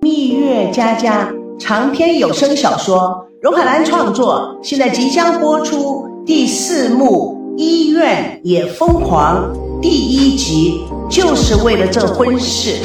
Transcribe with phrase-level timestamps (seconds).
[0.00, 12.82] 蜜月佳佳长篇有声小说，荣海兰创作，现在即将播出第四幕《医院也疯狂》第一集，就是为了这婚事。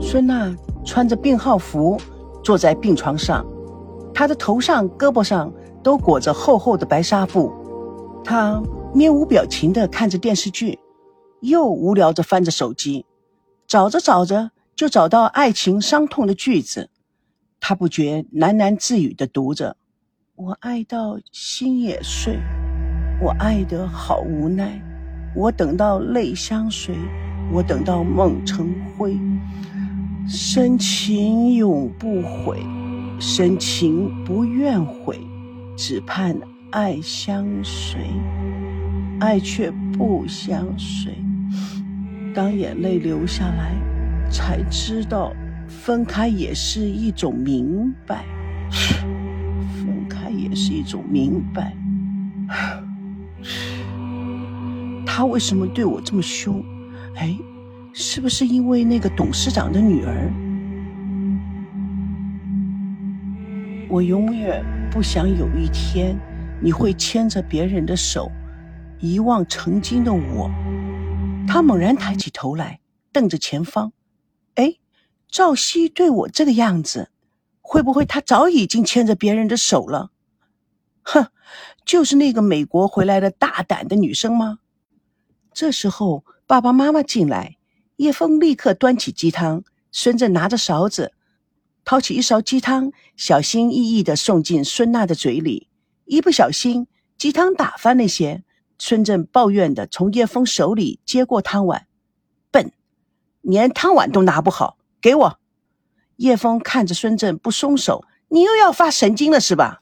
[0.00, 0.54] 孙娜
[0.84, 1.98] 穿着病号服，
[2.42, 3.44] 坐在病床上，
[4.14, 5.52] 她的头上、胳膊上
[5.82, 7.50] 都裹着厚厚的白纱布，
[8.22, 8.62] 她
[8.92, 10.78] 面无表情地看着电视剧。
[11.40, 13.04] 又无聊着翻着手机，
[13.66, 16.90] 找着找着就找到爱情伤痛的句子，
[17.60, 19.76] 他不觉喃喃自语的读着
[20.36, 22.38] ：“我爱到心也碎，
[23.22, 24.80] 我爱得好无奈，
[25.34, 26.94] 我等到泪相随，
[27.52, 29.18] 我等到梦成灰，
[30.28, 32.62] 深情永不悔，
[33.18, 35.18] 深情不愿悔，
[35.76, 36.38] 只盼
[36.70, 38.00] 爱相随，
[39.20, 41.14] 爱却不相随。”
[42.34, 43.74] 当眼泪流下来，
[44.30, 45.32] 才知道
[45.66, 48.24] 分开也是一种明白。
[48.70, 51.74] 分开也是一种明白。
[55.06, 56.62] 他为什么对我这么凶？
[57.14, 57.34] 哎，
[57.94, 60.30] 是不是因为那个董事长的女儿？
[63.88, 66.14] 我永远不想有一天
[66.60, 68.30] 你会牵着别人的手，
[68.98, 70.50] 遗忘曾经的我。
[71.46, 72.80] 他猛然抬起头来，
[73.12, 73.92] 瞪着前方。
[74.54, 74.76] 哎，
[75.28, 77.10] 赵熙对我这个样子，
[77.60, 80.10] 会不会他早已经牵着别人的手了？
[81.02, 81.28] 哼，
[81.84, 84.58] 就是那个美国回来的大胆的女生吗？
[85.52, 87.56] 这时候，爸爸妈妈进来，
[87.96, 91.14] 叶枫立刻端起鸡汤，孙正拿着勺子，
[91.84, 95.68] 掏起一勺鸡汤，小心翼翼地送进孙娜的嘴里。
[96.04, 98.44] 一不小心，鸡汤打翻了些。
[98.78, 101.86] 孙正抱怨的从叶枫手里接过汤碗，
[102.50, 102.72] 笨，
[103.40, 105.38] 连汤碗都拿不好，给我。
[106.16, 109.80] 叶枫看着孙正不松手，你又要发神经了是吧？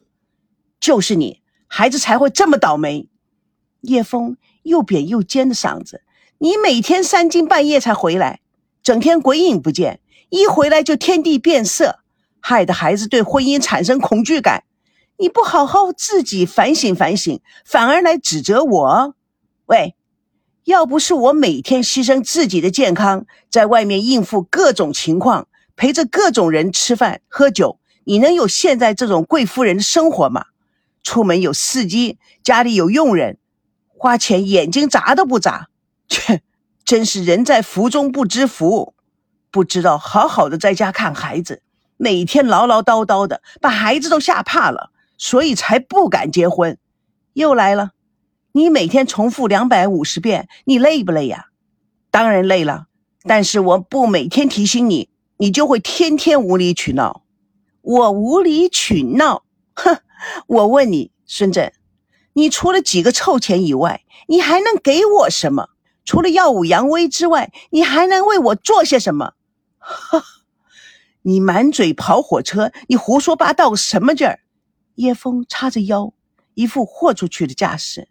[0.81, 3.09] 就是你，孩子才会这么倒霉。
[3.81, 6.03] 叶枫又扁又尖的嗓子，
[6.39, 8.41] 你每天三更半夜才回来，
[8.83, 10.01] 整天鬼影不见，
[10.31, 12.01] 一回来就天地变色，
[12.41, 14.65] 害得孩子对婚姻产生恐惧感。
[15.17, 19.15] 你不好好自己反省反省，反而来指责我？
[19.67, 19.95] 喂，
[20.65, 30.47] 要不是我每天牺牲自己的健康，在外面应付各种情况，陪着各种人吃饭喝酒，你能有现在这种贵夫人的生活吗？
[31.05, 33.39] 出门有司机，家里有佣人，
[33.97, 35.69] 花钱眼睛眨都不眨，
[36.09, 36.43] 切，
[36.85, 38.95] 真是人在福中不知福，
[39.53, 41.63] 不知道好好的在家看孩子，
[41.97, 44.91] 每天唠唠叨叨的，把孩子都吓怕了。
[45.17, 46.79] 所以才不敢结婚，
[47.33, 47.91] 又来了。
[48.53, 51.47] 你每天重复两百五十遍，你累不累呀？
[52.11, 52.87] 当然累了。
[53.25, 55.09] 但是我不每天提醒你，
[55.39, 57.23] 你就会天天无理取闹。
[57.81, 59.45] 我无理取闹？
[59.75, 59.99] 哼！
[60.47, 61.73] 我问你，孙振，
[62.35, 65.71] 你除了几个臭钱以外，你还能给我什么？
[66.05, 69.33] 除了耀武扬威之外，你还能为我做些什么？
[69.79, 70.23] 哈！
[71.23, 74.41] 你满嘴跑火车，你胡说八道什么劲儿？
[74.97, 76.13] 叶枫叉着腰，
[76.55, 78.09] 一副豁出去的架势。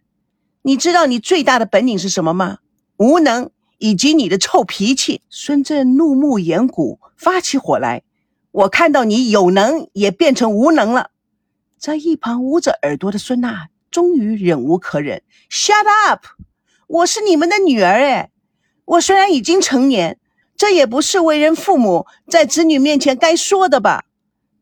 [0.64, 2.60] 你知道你最大的本领是什么吗？
[2.98, 5.22] 无能，以及你的臭脾气。
[5.30, 8.04] 孙振怒目圆骨，发起火来。
[8.52, 11.12] 我看到你有能，也变成无能了。
[11.78, 16.26] 在一旁捂着耳朵的孙娜，终于忍无可忍：“Shut up！
[16.88, 18.32] 我是你们的女儿，哎，
[18.86, 20.20] 我虽然已经成年，
[20.56, 24.06] 这也不是为人父母在子女面前该说的吧？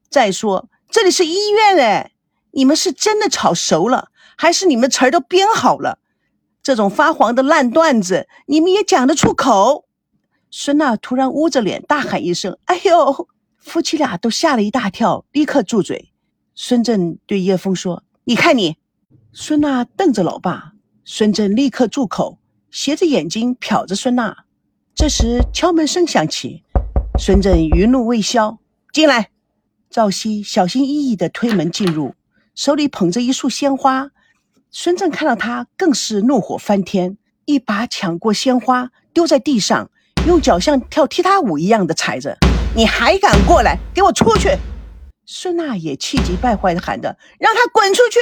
[0.09, 2.10] 再说。”这里是医院哎，
[2.51, 5.99] 你们是真的炒熟了，还是你们词儿都编好了？
[6.63, 9.85] 这种发黄的烂段子，你们也讲得出口？
[10.51, 16.11] 孙娜突然捂着脸大喊一声：“哎呦！”夫妻俩都吓了一大跳，立刻住嘴。
[16.55, 18.77] 孙振对叶枫说：“你看你。”
[19.33, 20.73] 孙娜瞪着老爸，
[21.05, 22.37] 孙振立刻住口，
[22.69, 24.45] 斜着眼睛瞟着孙娜。
[24.93, 26.63] 这时敲门声响起，
[27.17, 28.59] 孙振余怒未消，
[28.91, 29.29] 进来。
[29.89, 32.13] 赵熙小心翼翼地推门进入，
[32.55, 34.11] 手里捧着一束鲜花。
[34.69, 39.89] 孙正看到他，更是怒火翻天，一把抢过鲜花，丢在地上，
[40.25, 42.37] 用脚像跳踢踏舞一样的踩着。
[42.75, 43.77] 你还敢过来？
[43.93, 44.57] 给我出去！
[45.25, 48.19] 孙娜也气急败坏地喊着：“让他滚出去！”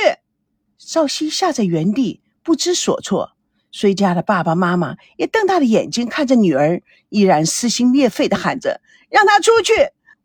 [0.77, 3.31] 赵熙吓在原地，不知所措。
[3.71, 9.73] 孙家的爸爸妈妈也瞪大了眼睛看着女儿，依然撕心裂肺地喊着：“让他出去！”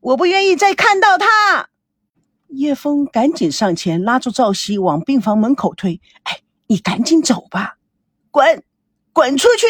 [0.00, 1.68] 我不愿意再看到他。
[2.56, 6.00] 叶枫赶紧上前拉住赵熙，往病房门口推。
[6.24, 7.76] 哎，你赶紧走吧，
[8.30, 8.62] 滚，
[9.12, 9.66] 滚出去！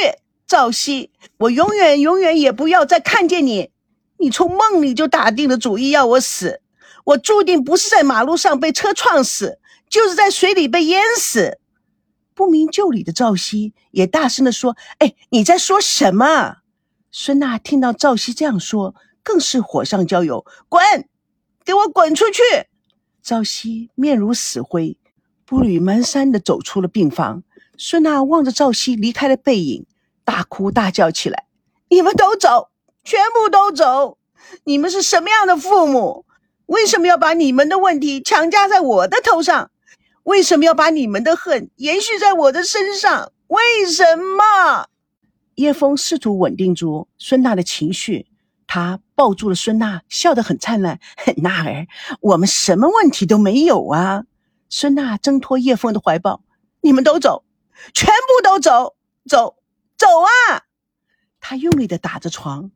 [0.47, 3.71] 赵熙，我永远永远也不要再看见你。
[4.19, 6.61] 你从梦里就打定了主意要我死，
[7.05, 9.59] 我注定不是在马路上被车撞死，
[9.89, 11.59] 就是在水里被淹死。
[12.35, 16.59] 不明就里的赵熙也大声地说：“哎，你在说什么？”
[17.11, 20.83] 孙娜听到赵熙这样说，更是火上浇油：“滚，
[21.65, 22.43] 给我滚出去！”
[23.25, 24.99] 赵熙面如死灰，
[25.47, 27.43] 步履蹒跚地走出了病房。
[27.79, 29.87] 孙娜望着赵熙离开的背影，
[30.26, 31.47] 大哭大叫起来
[31.88, 32.69] ：“你们都走！”
[33.03, 34.19] 全部都走！
[34.65, 36.26] 你们是什么样的父母？
[36.67, 39.70] 为什么要把你们的问题强加在我的头上？
[40.25, 43.32] 为什么要把你们的恨延续在我的身上？
[43.47, 44.88] 为什么？
[45.55, 48.27] 叶枫试图稳定住孙娜的情绪，
[48.67, 51.01] 他抱住了孙娜，笑得很灿烂。
[51.39, 51.87] 娜儿，
[52.21, 54.25] 我们什么问题都没有啊！
[54.69, 56.43] 孙娜挣脱叶枫的怀抱，
[56.81, 57.45] 你们都走，
[57.93, 58.97] 全部都走，
[59.29, 59.57] 走，
[59.97, 60.63] 走啊！
[61.41, 62.71] 他用力的打着床。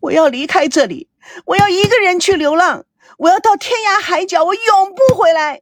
[0.00, 1.10] 我要离开这里，
[1.44, 2.84] 我要一个人去流浪，
[3.18, 4.62] 我要到天涯海角，我永
[4.94, 5.60] 不回来。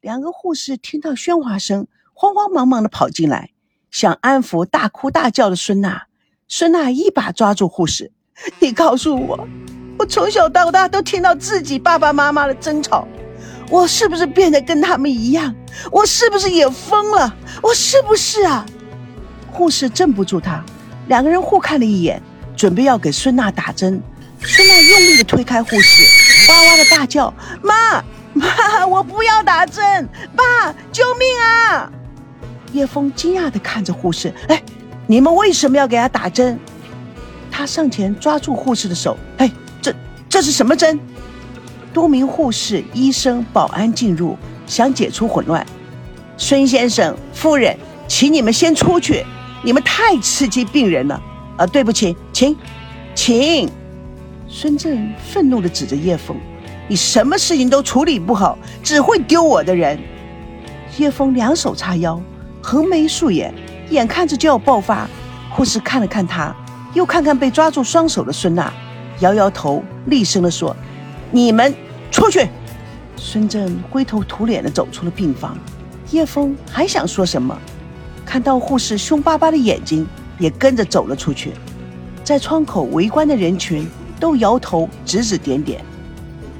[0.00, 3.50] 两个护士听到喧哗声，慌慌忙忙的跑进来，
[3.90, 6.06] 想安抚大哭大叫的孙娜。
[6.48, 8.12] 孙娜一把抓住护士
[8.58, 9.48] ：“你告诉我，
[9.98, 13.06] 我从小到大都听到自己爸爸妈妈的争吵，
[13.68, 15.54] 我是不是变得跟他们一样？
[15.90, 17.34] 我是不是也疯了？
[17.62, 18.64] 我是不是啊？”
[19.52, 20.64] 护士镇不住他，
[21.08, 22.22] 两个人互看了一眼。
[22.56, 24.02] 准备要给孙娜打针，
[24.42, 27.32] 孙娜用力的推开护士，哇哇的大叫
[27.62, 28.04] ：“妈
[28.34, 30.06] 妈，我不要打针！
[30.36, 31.90] 爸，救命啊！”
[32.72, 34.62] 叶枫惊讶的看着护士：“哎，
[35.06, 36.58] 你们为什么要给他打针？”
[37.60, 39.52] 他上前抓住护士的手：“哎，
[39.82, 39.94] 这
[40.30, 40.98] 这是什么针？”
[41.92, 44.34] 多名护士、医生、保安进入，
[44.66, 45.66] 想解除混乱。
[46.38, 47.76] 孙先生、夫人，
[48.08, 49.26] 请你们先出去，
[49.62, 51.22] 你们太刺激病人了。
[51.58, 52.56] 啊，对不起，请，
[53.14, 53.68] 请。
[54.48, 56.34] 孙正愤怒地指着叶枫
[56.88, 60.00] ：“你什么事情都处理不好，只会丢我的人。”
[60.96, 62.18] 叶枫两手叉腰，
[62.62, 63.52] 横眉竖眼，
[63.90, 65.06] 眼看着就要爆发。
[65.50, 66.56] 护士看了看他，
[66.94, 68.72] 又看看被抓住双手的孙娜，
[69.20, 70.76] 摇摇头，厉声地说
[71.30, 71.74] ：“你们
[72.10, 72.48] 出去！”
[73.16, 75.56] 孙正灰头土脸地走出了病房。
[76.10, 77.56] 叶枫还想说什么，
[78.24, 80.06] 看到护士凶巴巴的眼睛。
[80.40, 81.52] 也跟着走了出去，
[82.24, 83.86] 在窗口围观的人群
[84.18, 85.84] 都摇头指指点点，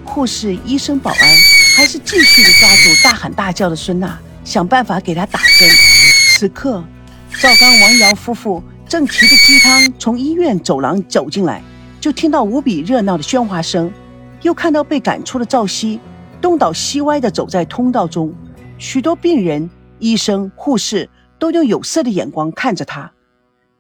[0.05, 1.19] 护士、医生、保安
[1.75, 5.67] 还是继续的抓住大喊大叫的孙娜，想办法给她打针。
[6.37, 6.85] 此刻，
[7.41, 11.63] 赵刚、王瑶夫妇正提着鸡汤从医院走廊走进来，
[12.01, 13.89] 就听到无比热闹的喧哗声，
[14.43, 16.01] 又看到被赶出的赵熙
[16.41, 18.35] 东倒西歪的走在通道中，
[18.79, 19.71] 许多病人、
[20.01, 21.09] 医生、护士
[21.39, 23.13] 都用有色的眼光看着他。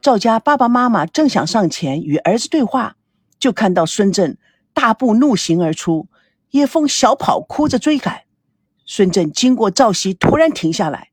[0.01, 2.95] 赵家爸爸妈妈正想上前与儿子对话，
[3.41, 4.39] 就看到孙振
[4.73, 6.07] 大步怒行而出，
[6.53, 8.21] 叶枫小跑哭着追赶。
[8.87, 11.09] 孙振经过赵熙，突然停下来，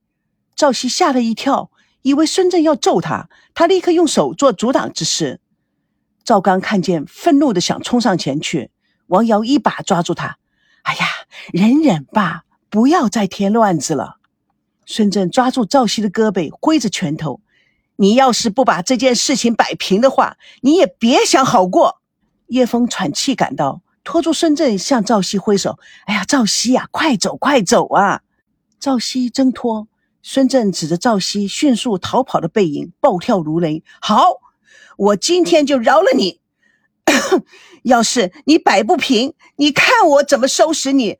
[0.55, 1.71] 赵熙吓了一跳，
[2.07, 5.41] 以为孙振要揍他，他立刻用手做阻挡之势。
[6.23, 8.71] 赵刚看见，愤怒的想冲上前去，
[9.07, 10.37] 王瑶一把抓住他
[10.83, 11.05] ：“哎呀，
[11.51, 14.19] 忍忍吧，不要再添乱子了。”
[14.87, 17.41] 孙振抓住赵熙的胳膊，挥着拳头。
[17.97, 21.99] 你要是不把这件事情摆平的话，你也别想好过。
[22.47, 28.21] 叶枫喘气赶到，拖住孙振向赵熙挥手：“哎呀，赵熙呀，快走快走啊！”
[28.79, 29.89] 赵熙挣脱，
[30.29, 34.41] 孙振指着赵熙迅速逃跑的背影，暴跳如雷：“好，
[34.97, 36.41] 我今天就饶了你！
[37.83, 41.17] 要是你摆不平，你看我怎么收拾你！”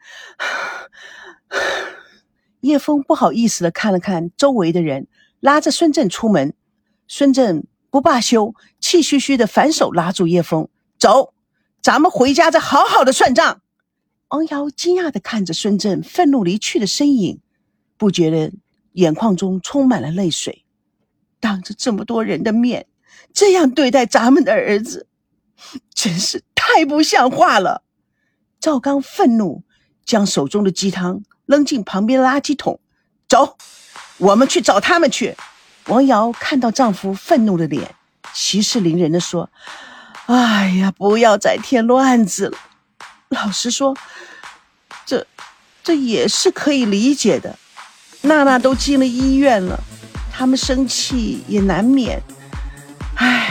[2.60, 5.08] 叶枫不好意思的看了看周围的人，
[5.40, 6.54] 拉着孙振出门。
[7.08, 10.68] 孙振不罢休，气吁吁的反手拉住叶枫
[11.00, 11.34] ：“走，
[11.82, 13.62] 咱们回家再好好的算账。”
[14.28, 17.40] 王瑶惊讶的看着孙振愤怒离去的身影，
[17.96, 18.52] 不觉得
[18.98, 20.66] 眼眶中充满了泪水。
[21.40, 22.88] 当着这么多人的面，
[23.32, 25.08] 这样对待咱们的儿子，
[25.94, 27.84] 真是太不像话了。
[28.60, 29.64] 赵刚愤怒，
[30.04, 32.80] 将手中的鸡汤扔进旁边的垃圾桶
[33.30, 33.56] ：“走，
[34.18, 35.38] 我们去找他们去。”
[35.86, 37.94] 王瑶看到丈夫愤怒的脸，
[38.34, 39.52] 息事宁人的说
[40.26, 42.58] ：“哎呀，不要再添乱子了。
[43.30, 43.96] 老实说，
[45.06, 45.28] 这
[45.84, 47.60] 这也是可以理解的。
[48.22, 49.80] 娜娜都进了医院了，
[50.32, 52.22] 他们生气也难免。
[53.16, 53.50] 唉，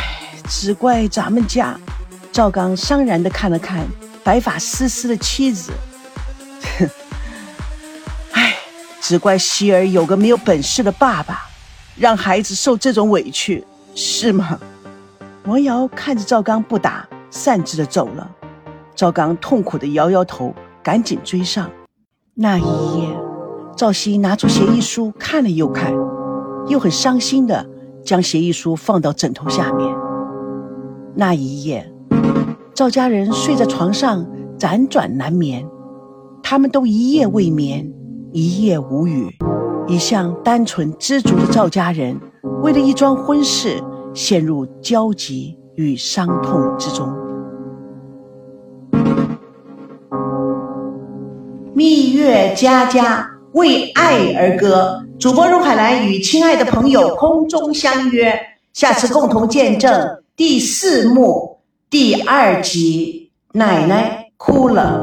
[0.49, 1.79] 只怪咱们家。”
[2.33, 3.87] 赵刚伤然的看了看
[4.23, 5.73] 白发丝丝的妻子，
[6.79, 6.91] 哼，
[8.33, 8.57] 唉，
[9.01, 11.49] 只怪希儿有个没有本事的爸爸。
[11.97, 14.59] 让孩子受这种委屈，是吗？
[15.45, 18.31] 王瑶看着赵刚不打，擅自的走了。
[18.95, 21.71] 赵刚痛苦的摇摇头，赶紧追上。
[22.35, 23.09] 那一夜，
[23.77, 25.93] 赵熙拿出协议书看了又看，
[26.67, 27.67] 又很伤心的
[28.03, 29.95] 将协议书放到枕头下面。
[31.15, 31.87] 那一夜，
[32.73, 34.27] 赵家人睡在床上
[34.59, 35.69] 辗转难眠，
[36.43, 37.93] 他们都一夜未眠，
[38.33, 39.29] 一夜无语。
[39.87, 42.19] 一向单纯知足的赵家人，
[42.63, 43.79] 为了一桩婚事，
[44.15, 47.15] 陷入焦急与伤痛之中。
[51.75, 58.39] 蜜月佳佳为爱而歌，主播荣海兰与亲爱的朋友空中相约，
[58.75, 63.31] 下次共同见证第四幕第二集。
[63.55, 65.03] 奶奶哭了。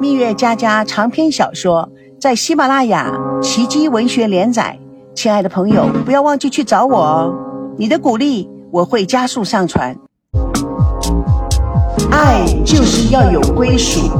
[0.00, 1.88] 蜜月佳佳长篇小说
[2.20, 4.76] 在喜马拉雅奇迹文学连载，
[5.14, 7.32] 亲爱的朋友，不要忘记去找我哦！
[7.78, 9.96] 你的鼓励我会加速上传。
[12.10, 14.10] 爱就是要有归属。